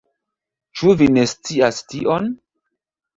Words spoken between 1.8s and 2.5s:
tion?